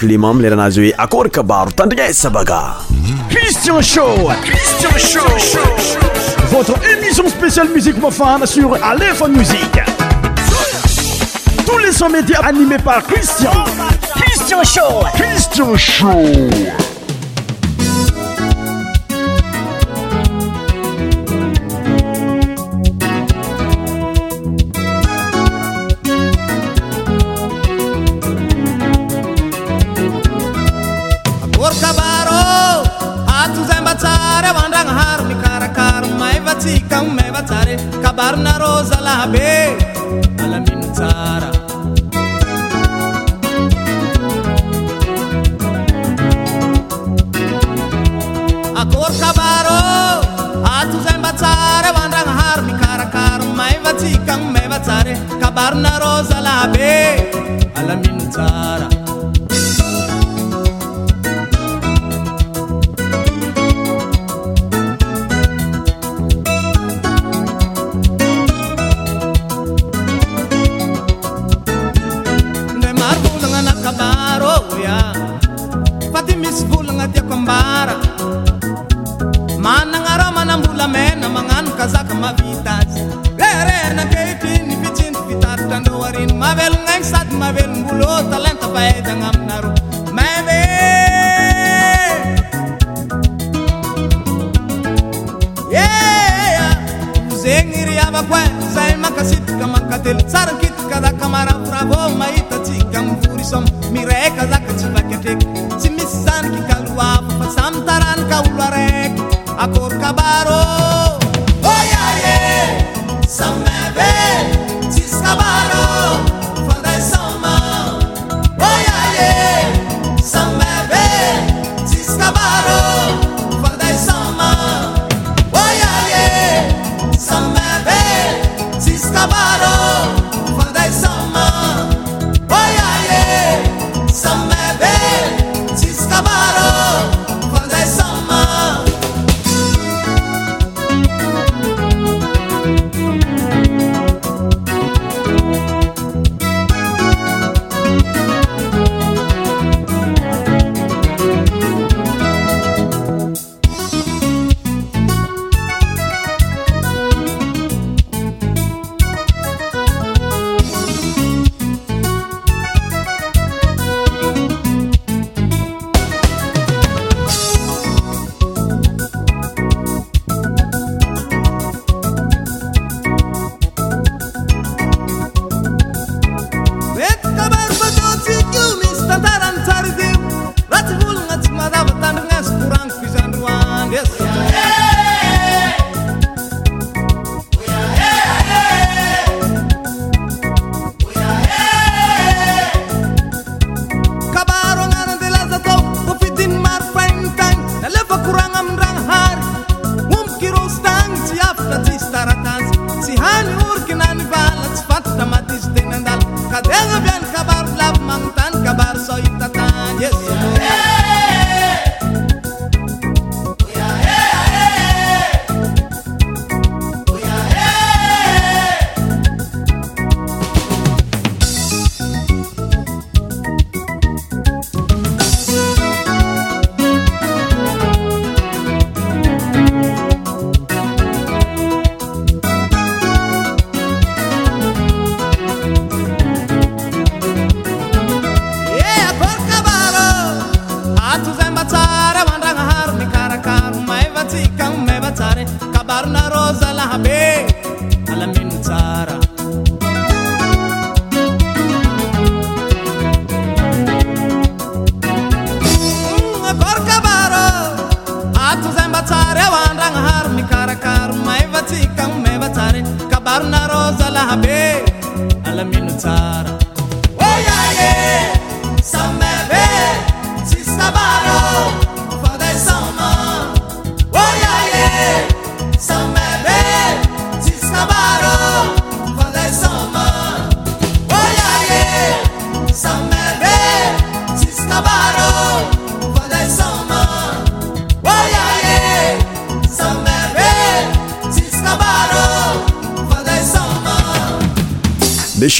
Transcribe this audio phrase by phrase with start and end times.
[0.00, 2.60] particulièrement leranazoi akorykabaro tandrigna sabaga
[3.32, 5.68] christian show christian show
[6.50, 9.78] votre émission spéciale musique profane sur aléfa musique
[11.66, 13.52] tous les sons médias animés par christian
[14.14, 16.24] christian show christian show
[38.22, 38.40] akor
[49.20, 49.80] kabaro
[50.66, 56.90] hatoza batsare vandrangahar dikarakar maivatsikan mai vatsare kabaronarozalabe
[57.80, 58.98] anora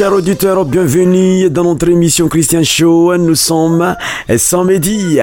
[0.01, 3.15] chers auditeurs, bienvenue dans notre émission Christian Show.
[3.19, 3.97] Nous sommes
[4.39, 5.19] samedi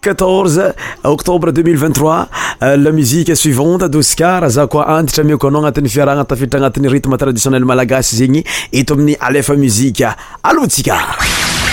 [0.00, 2.28] 14 eh, octobre 2023.
[2.62, 8.16] Euh, la musique suivante d'Oscar Zakwa Antitra Miokonong Atene Fiarang Atafitra Atene rythme traditionnel malagasy
[8.16, 10.04] Zegni et Tomni Aleph Musique.
[10.42, 10.96] Allô, Tika!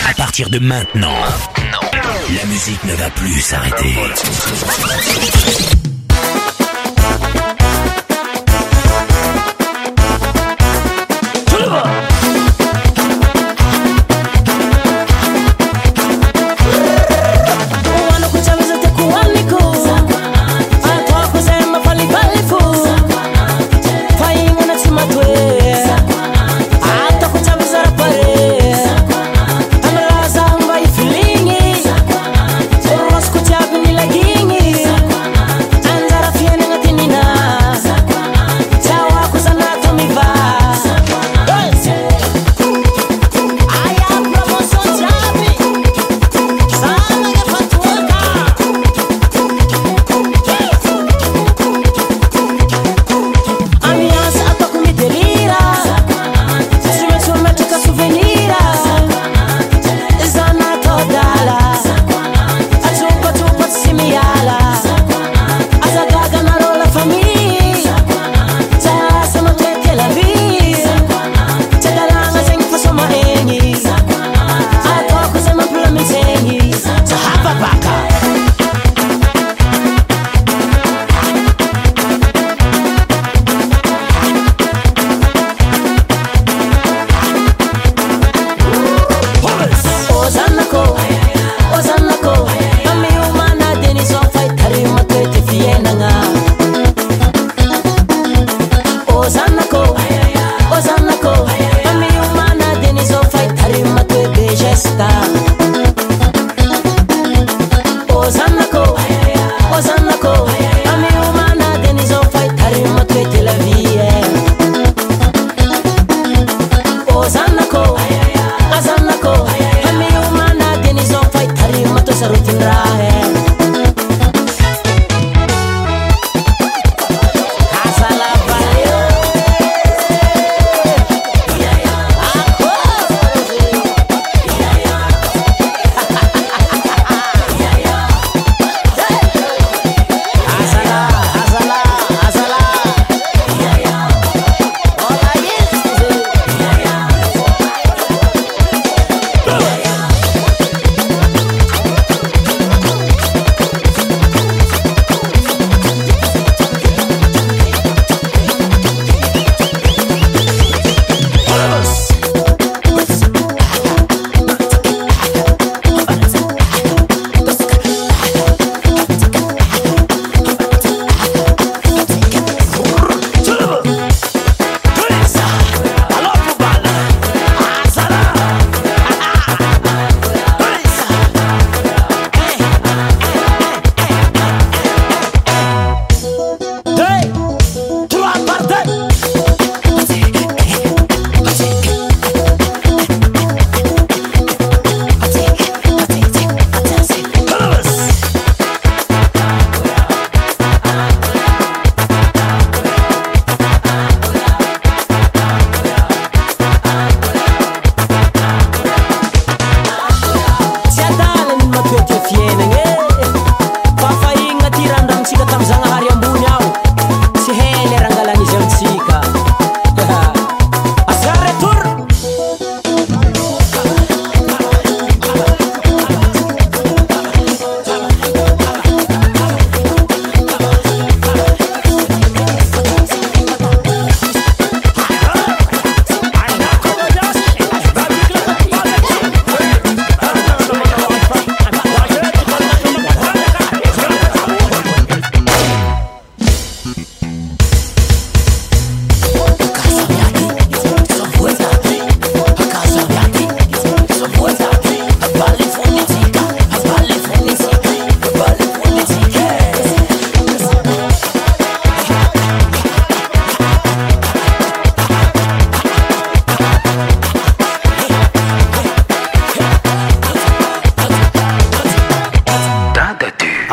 [0.09, 1.15] À partir de maintenant,
[2.37, 3.95] la musique ne va plus s'arrêter.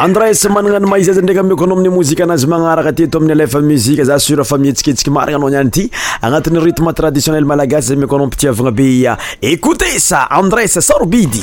[0.02, 3.60] andres mananano maiza za ndraika miko anao amin'ny mozika anazy magnaraka aty ato amin'ny alafa
[3.60, 5.90] muzika za sura famille tsiketsika marina anao ni any ity
[6.22, 11.42] agnatin'ny rythme traditionnel malagasy zay miko anao mpitiavagna beia écoute sa andres sarobidy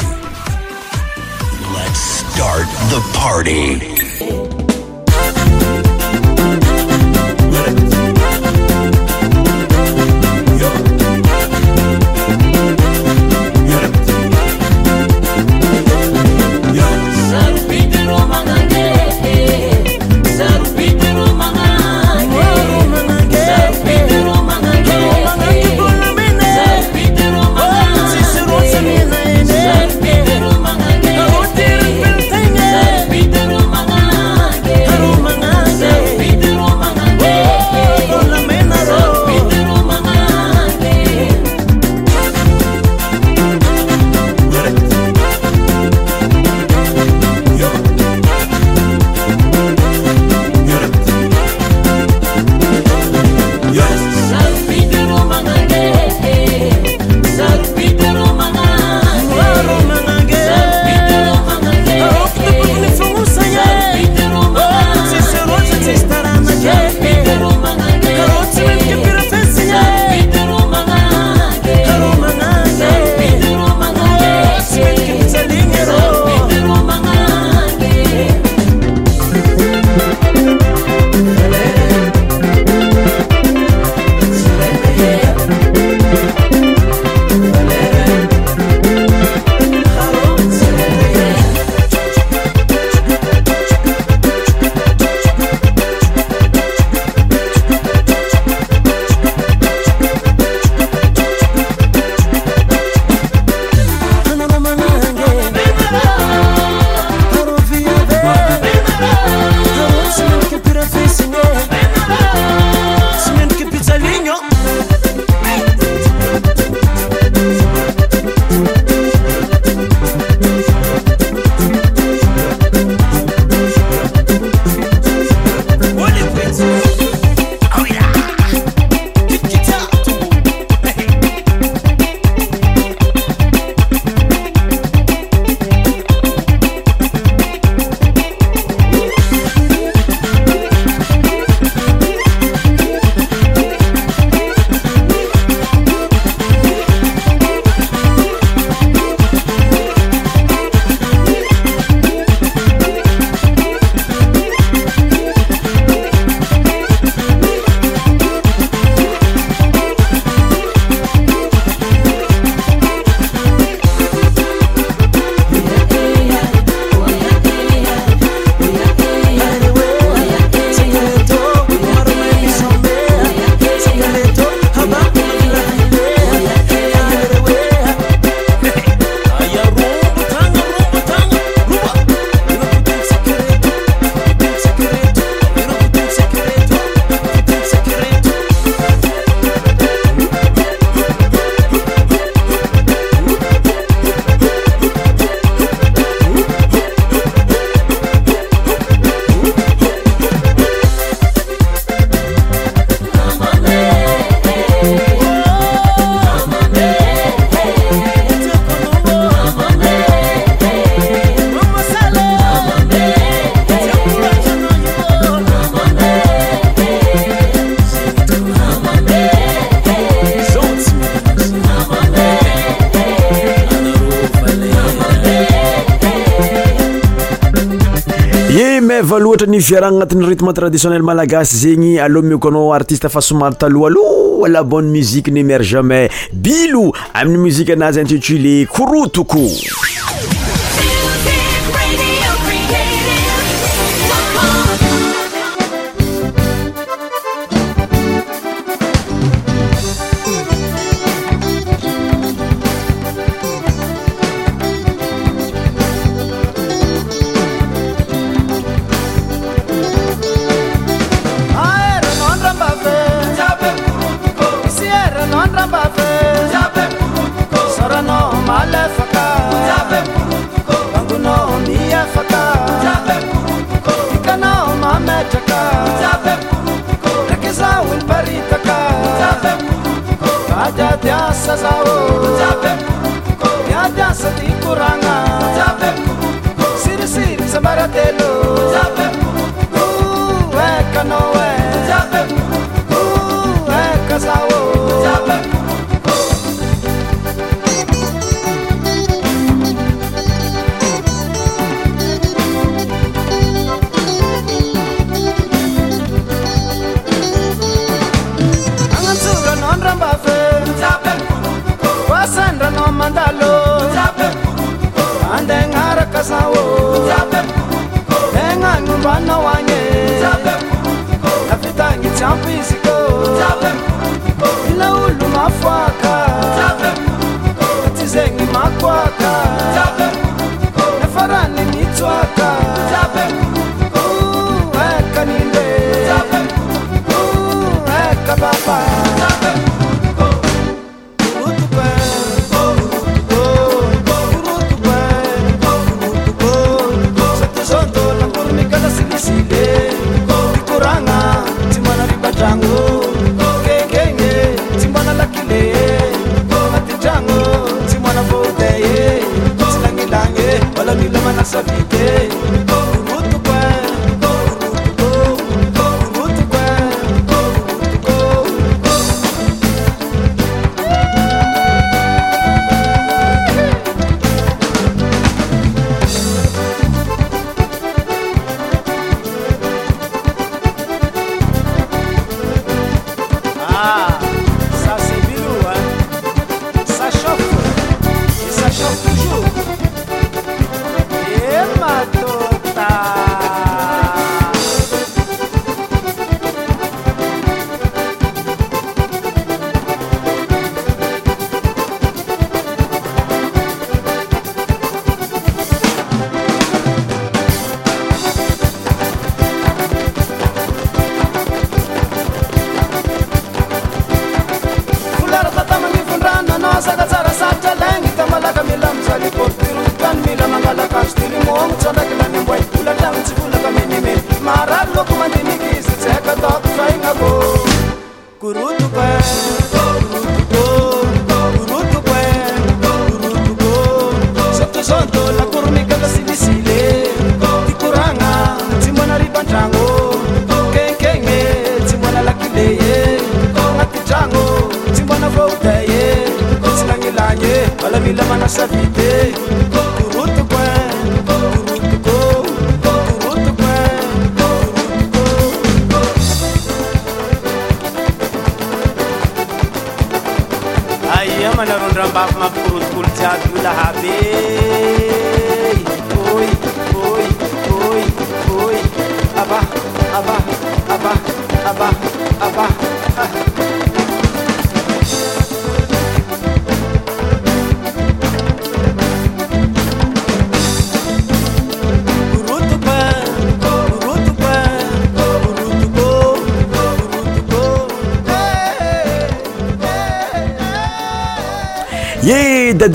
[229.78, 234.90] ra anatiny rythme traditionnellement lagase zegny aloa mi kona artiste fasoumaro talo alo ala bonne
[234.90, 239.40] musique némar jamais bilou aminy musique anazy intitulé korotoko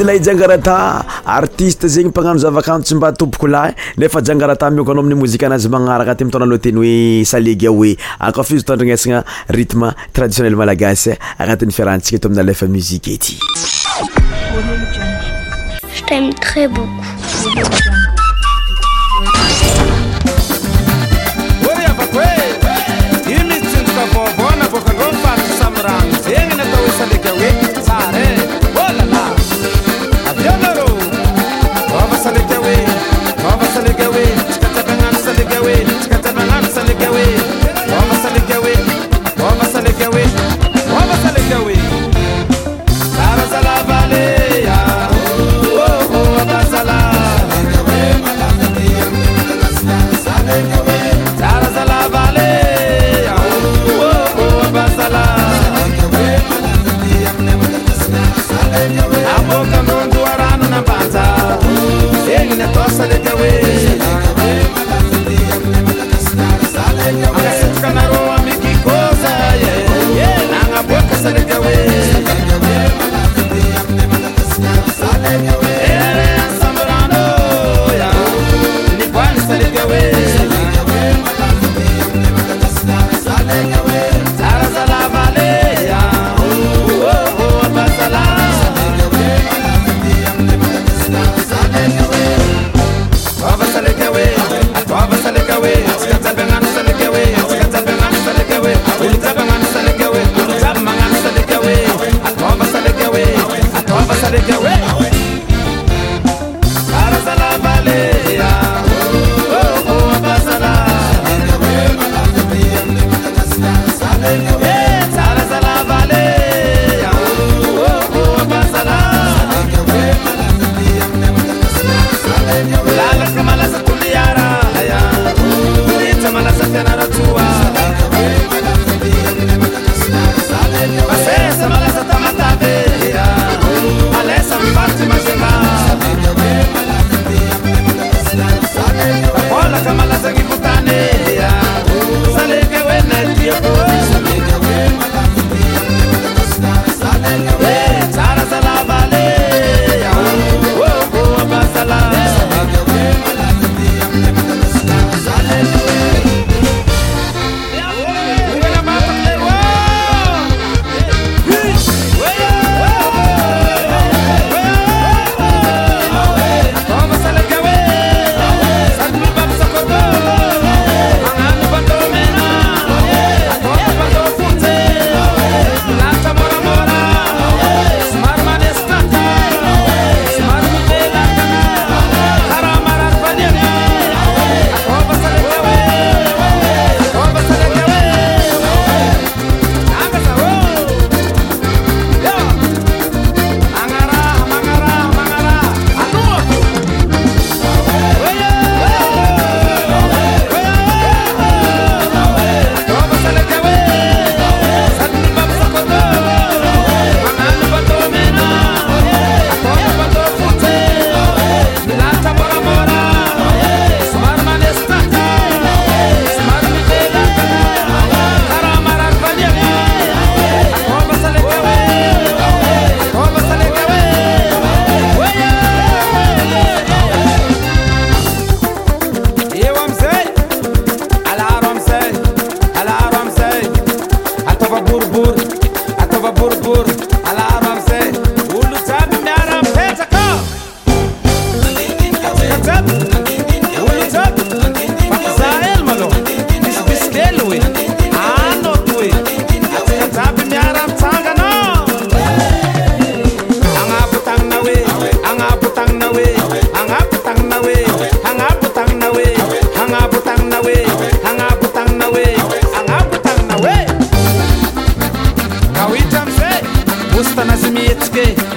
[0.05, 5.47] la jangarata artiste zegny mpagnano zavakano tsy mba tompoko lah nefa jangarata miokoanao amin'ny mozika
[5.47, 11.73] anazy magnara agnaty mitona loha teny hoe salega hoe akafiozy tandrinasagna rytme traditionnel malagasy agnatin'ny
[11.73, 13.39] fiarahantsika to amina lafa muzique ity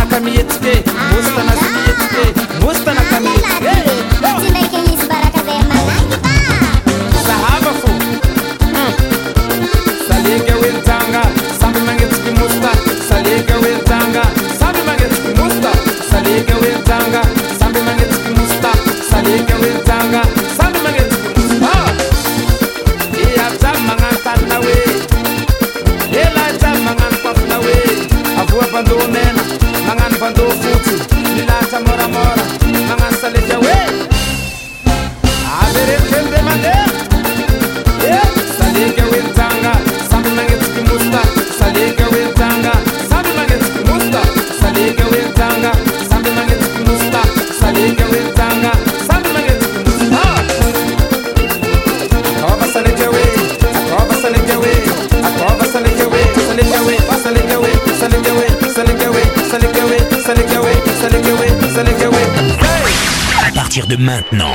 [64.04, 64.52] maintenant.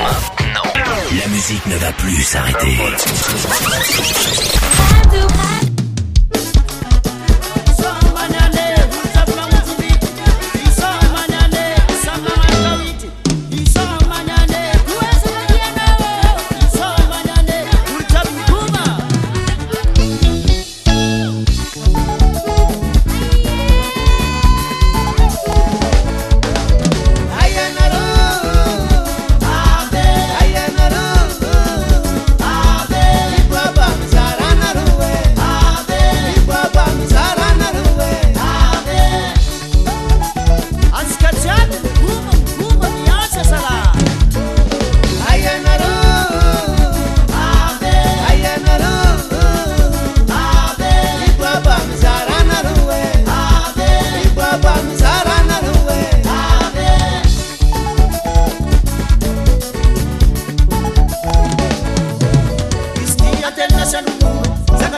[1.21, 2.77] La musique ne va plus s'arrêter.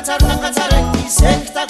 [0.08, 1.66] rnakaareisekta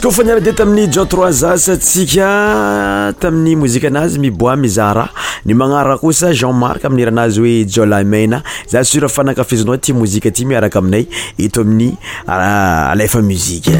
[0.00, 5.12] tofa niara di tamin'ny jo troi zasa tsika tamin'ny mozika anazy miboi miza raha
[5.44, 10.28] ny magnaro raha kosa jean marc amin'ny rahanazy hoe jolameina za sura fanakafizinao ty mozika
[10.32, 11.04] aty miaraka aminay
[11.38, 11.92] eto amin'ny
[12.26, 13.76] ah, alefa mozika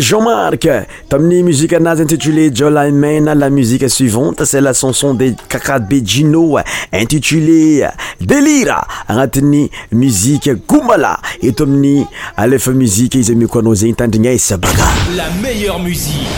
[0.00, 0.68] jean mark
[1.08, 6.56] toaminy musique anazy intitulé jolaman la musique suivante c'est la chanson de kakabe jino
[6.92, 7.86] intitulé
[8.20, 12.06] délire agnatiny muzique goumala e to aminy
[12.36, 14.84] alefa muzique iza mikoanao zeygy tandrigny aisa baga
[15.16, 16.28] la meilleure musique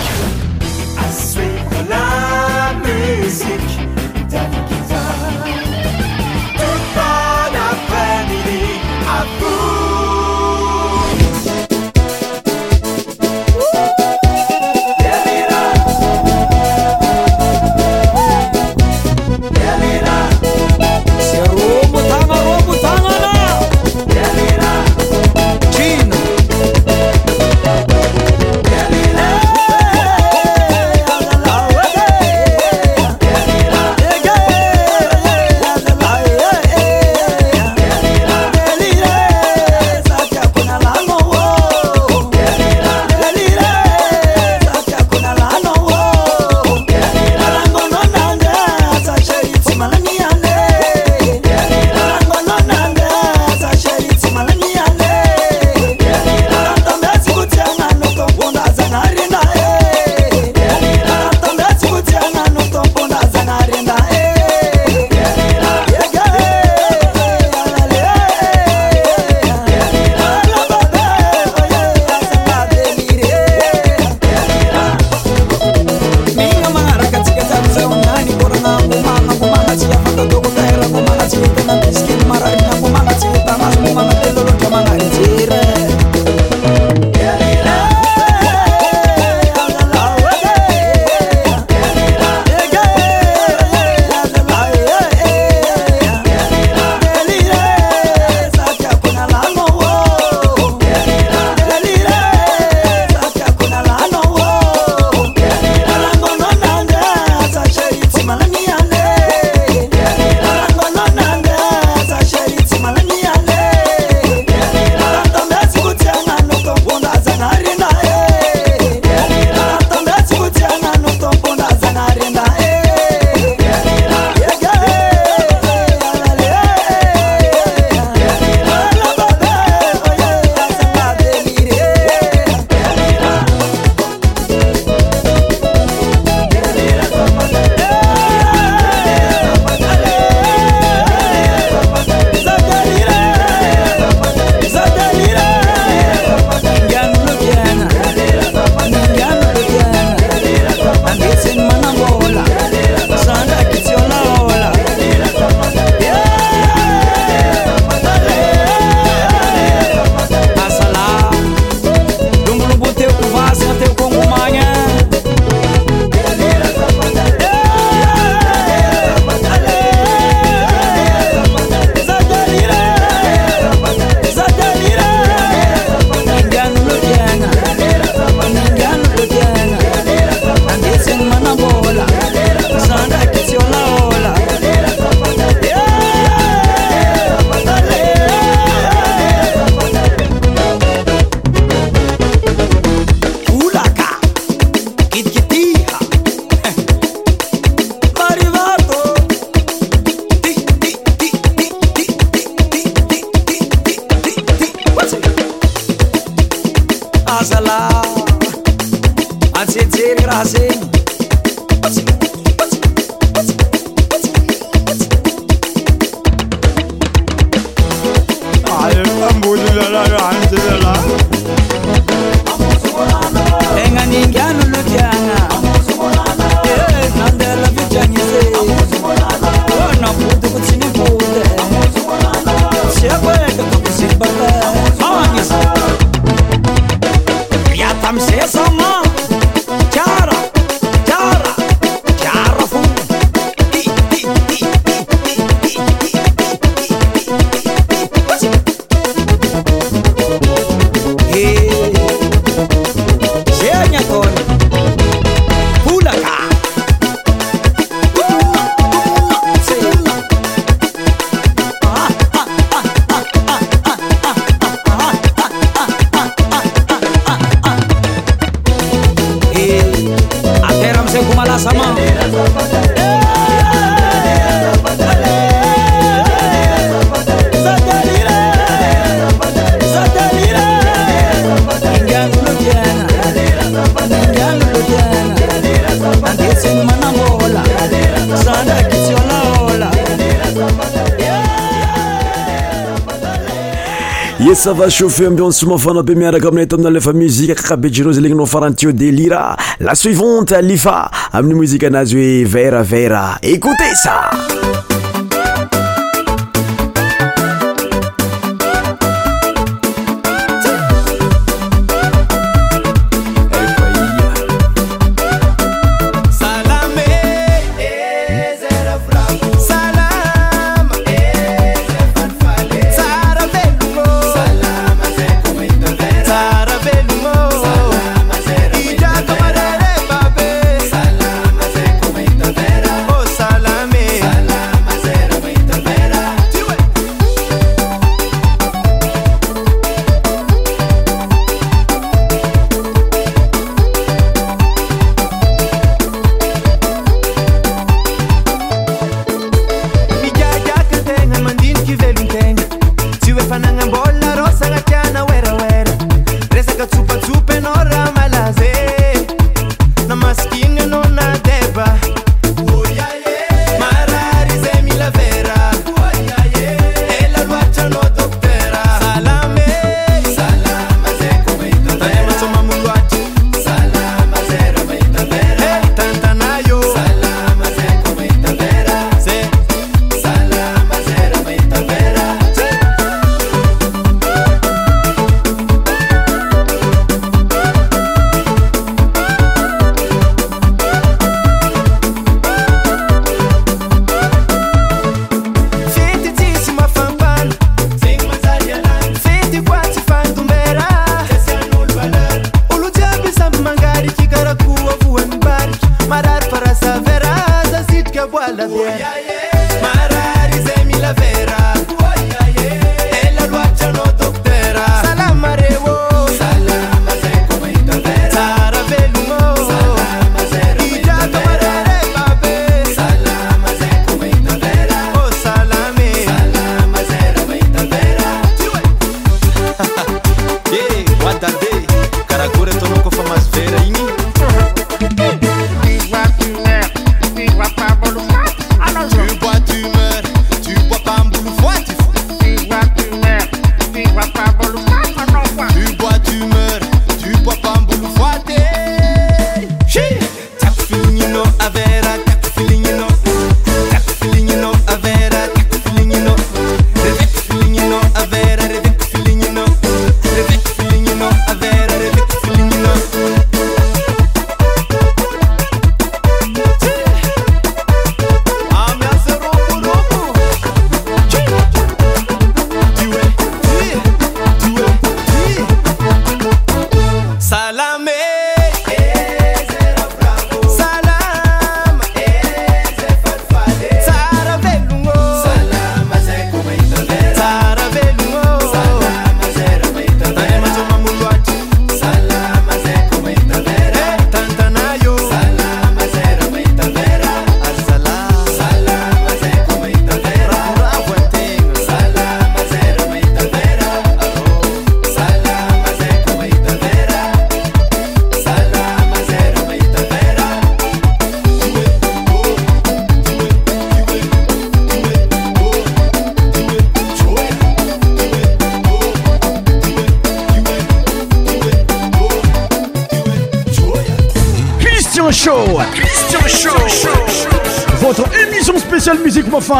[294.86, 298.46] chauffe ambio n soumafana mpi miaraka aminay ta amina lefa muziqe kakabejenao zy legny nao
[298.46, 304.30] farany tio délira la suivante alifa aminy mozike anazy hoe vera vera écoutez ça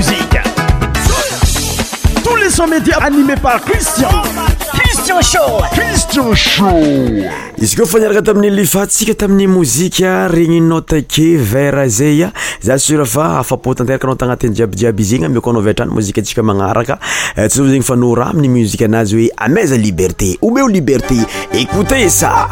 [6.34, 12.78] shoizy koa fa niaraka tamin'ny lifa sika tamin'ny mozika regny nota ke vera zaya za
[12.78, 16.99] sura fa afapotanteraka anao tagnatin'ny jiabyjiaby izy igny amiokoanao vaatrany mozika antsika manaraka
[17.36, 21.18] eh, tsy ava zegny fa nao ra amin'ny mozika anazy oe ameza liberté omeo liberté
[21.53, 22.49] écouté sa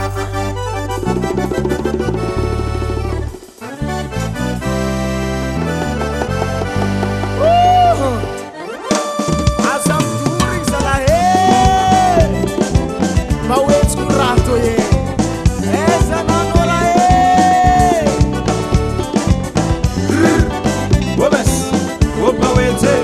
[22.57, 23.04] howitzer.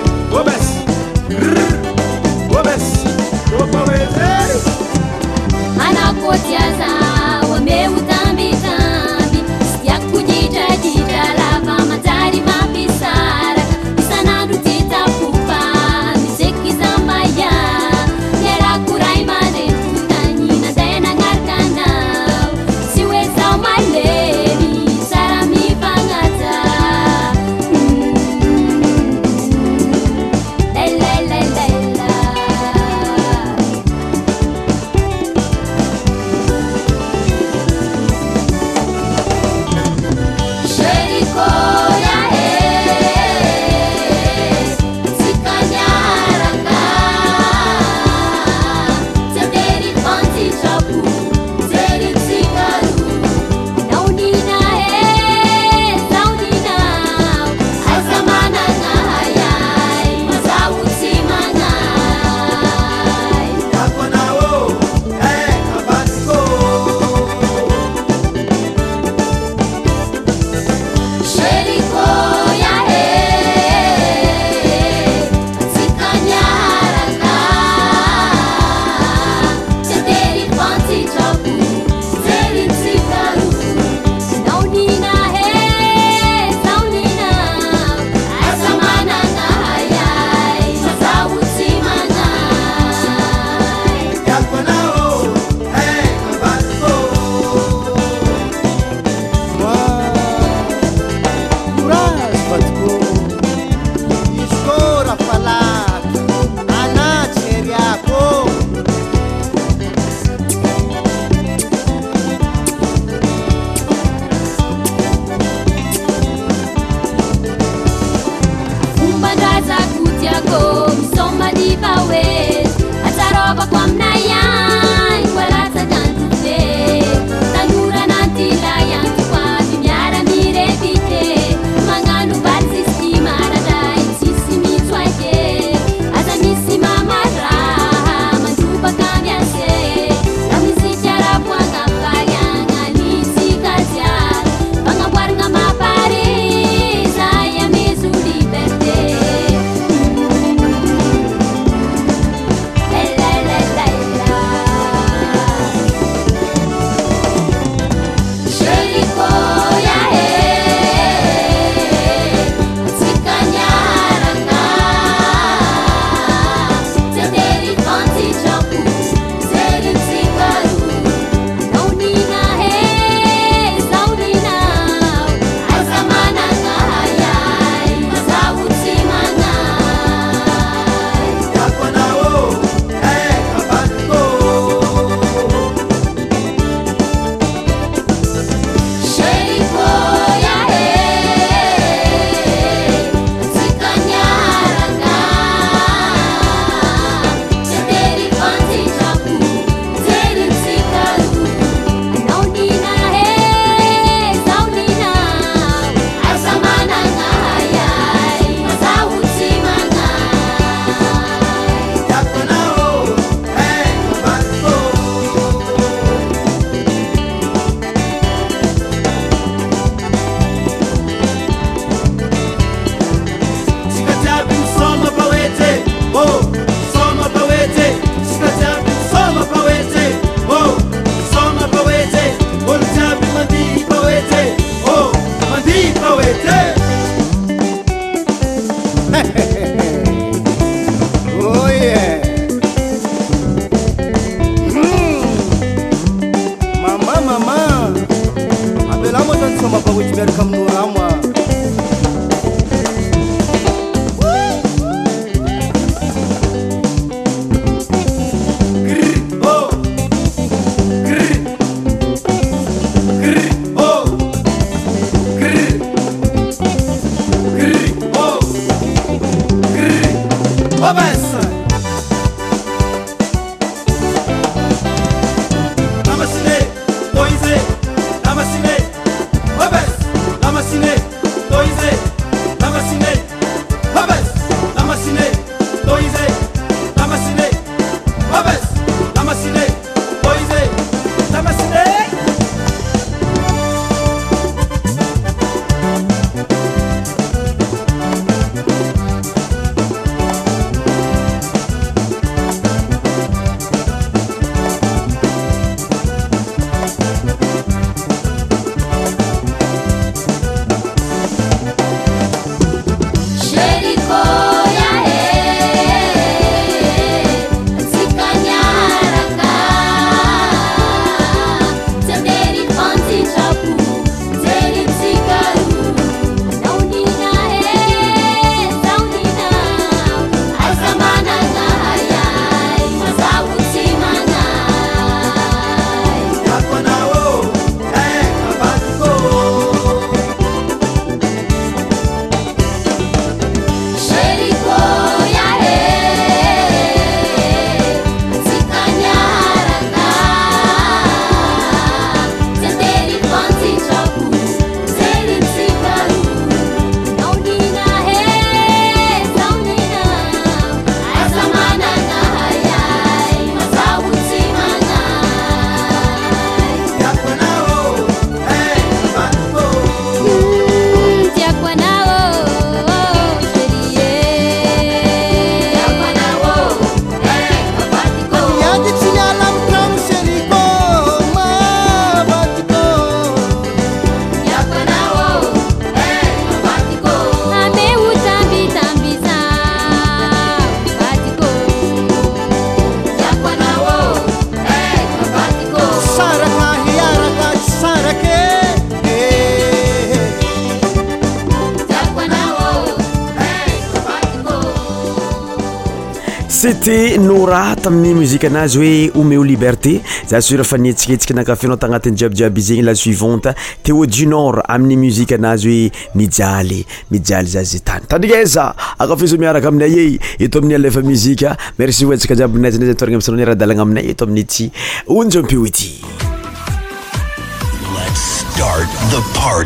[406.81, 412.65] ty nora tamin'ny muzika anazy hoe omeo liberté za surfa nietsiketsika nakafinao tagnatin'y jiabyjiaby i
[412.65, 413.53] zegny la suivante
[413.83, 416.79] té au du nord amin'ny muzika anazy hoe mijaly
[417.11, 422.77] mijaly zaze tany taninesa akafisa miaraka aminay e eto amin'ny alefa muzika merci ontsika jiabynayzy
[422.79, 424.71] anayzy atorana amisanao ni rahadalagna aminay eto amini ty
[425.07, 426.01] onjampio ity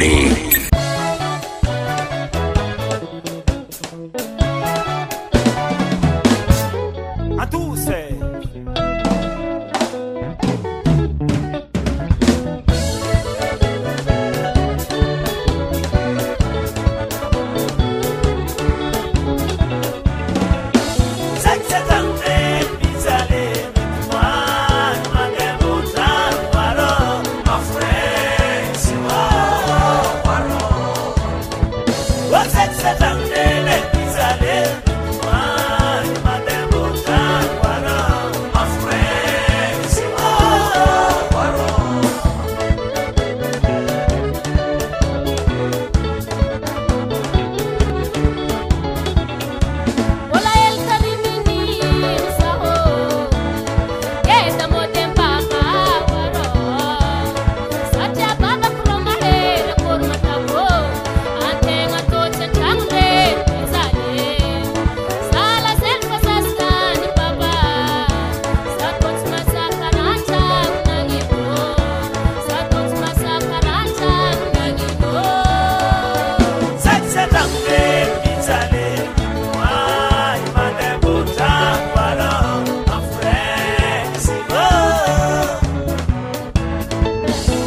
[0.03, 0.54] e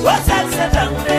[0.08, 1.17] What's that,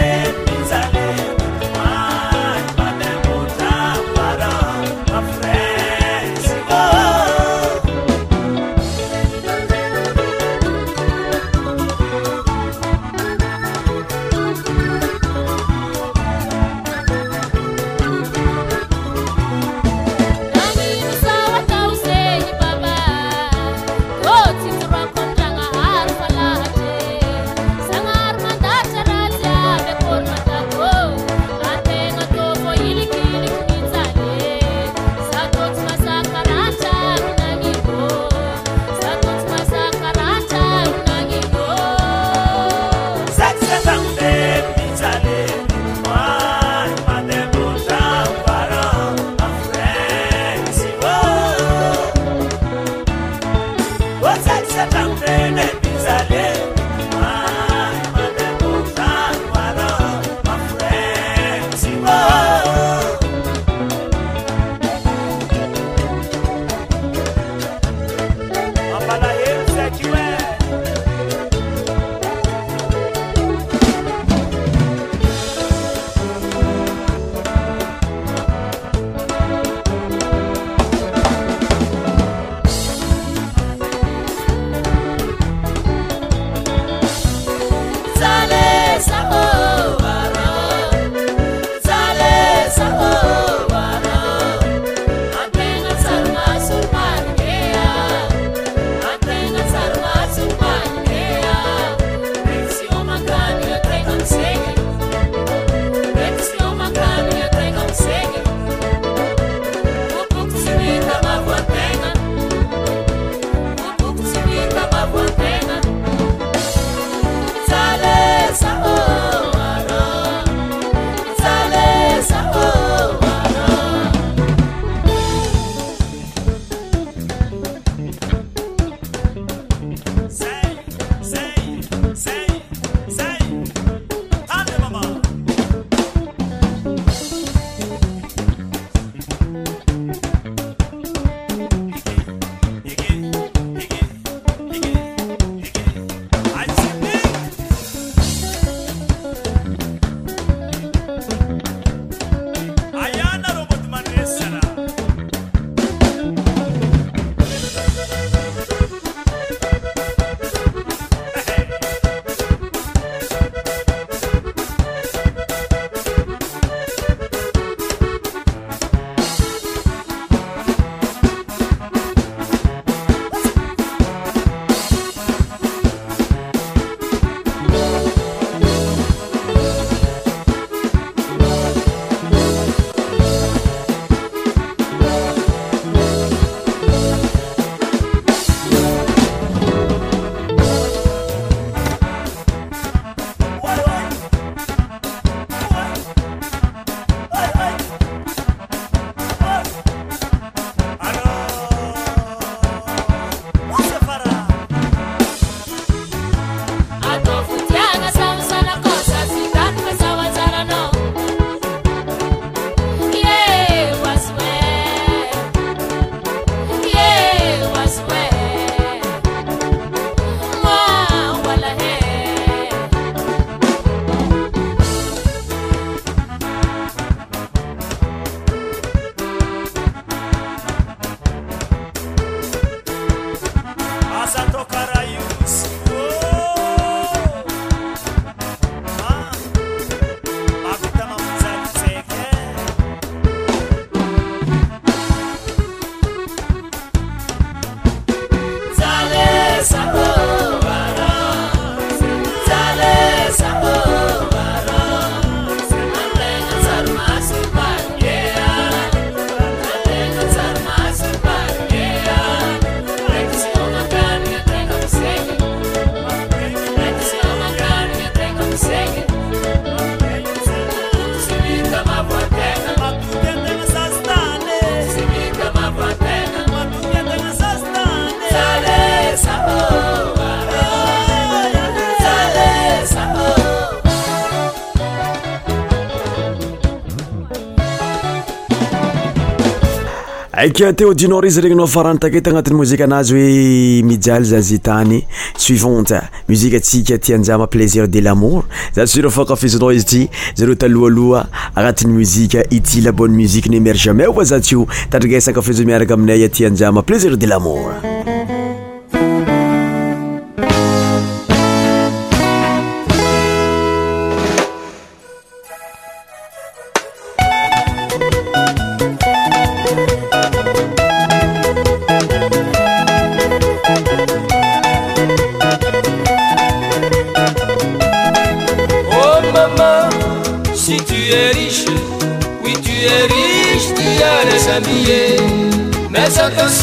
[290.38, 295.00] ak téoudinor izy regnynao farany takety agnatin'y muzika anazy hoe mijaly zaze tany
[295.36, 295.90] suivant
[296.28, 301.26] musike atsika ty anjiama plaisir de lamour za tsy zireo fakafizonao izy ty zareo talohaloha
[301.56, 306.46] agnatin'ny muzike ity la bonne musique nymer jemai oma zatsy io tadrigesankafizo miaraka aminay aty
[306.46, 307.72] anjiama plaisir de lamour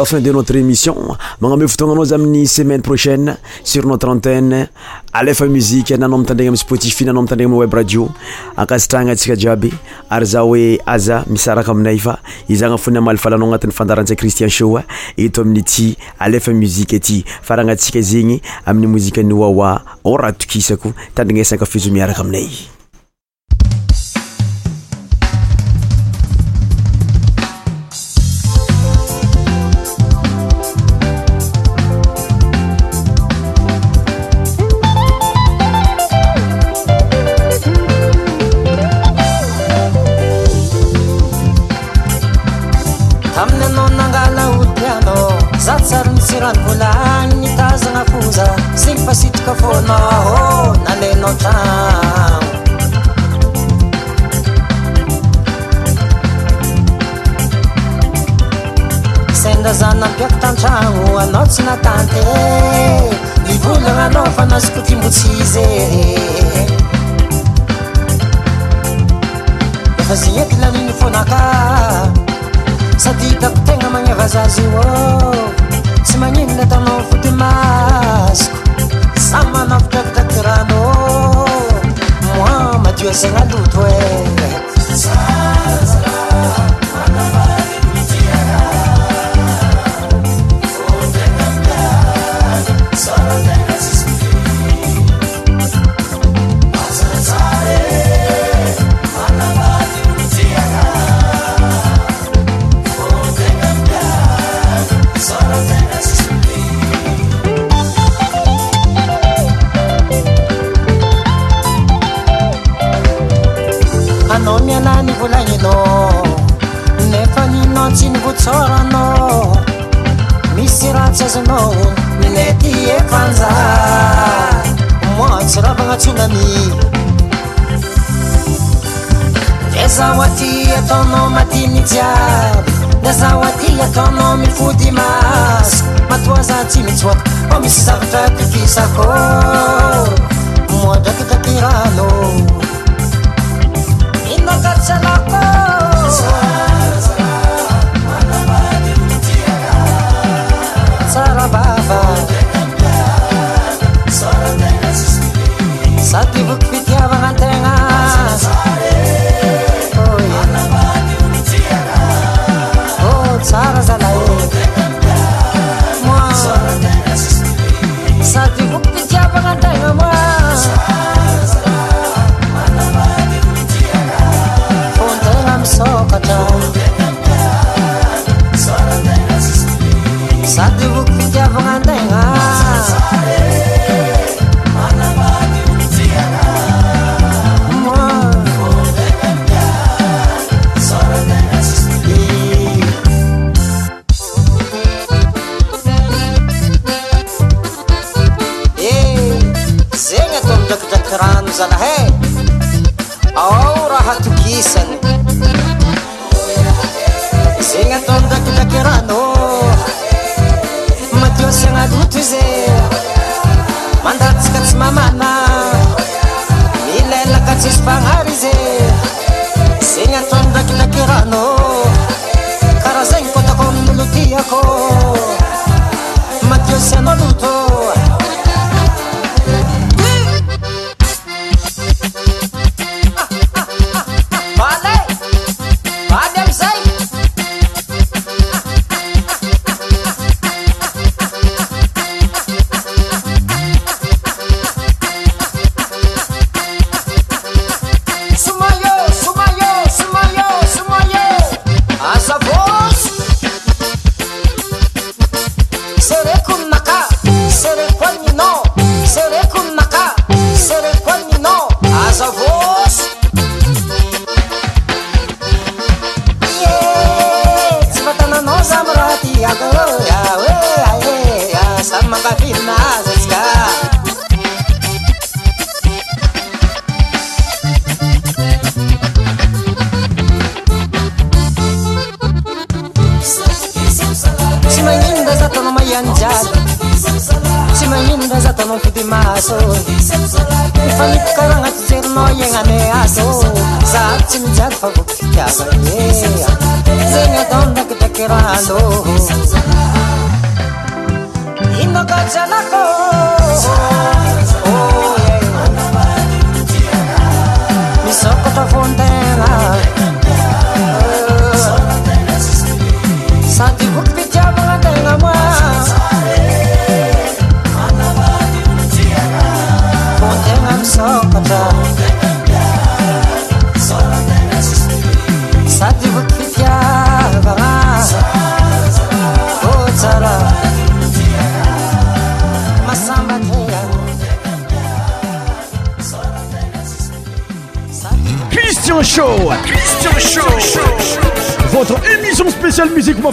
[0.00, 0.94] afinde notre émission
[1.40, 4.68] magname fotonanao za aminny semaine prochaine sur notre antene
[5.12, 8.08] alefa musiqe nanao amitandrina a spotifi naao mitria aweb radio
[8.56, 9.72] akasitrana atsikajiaby
[10.10, 12.18] ary za oe aza misaraka aminay fa
[12.48, 14.80] iznafo'ny amafala anao anatin'yfandaratsi cristien sho
[15.16, 19.82] eto aminy ty alefa muzike ty farahanatsika zegny amin'ny mozike an'y wawa
[20.20, 22.48] ra tokisako tandrinasaka e fizo miaraka aminay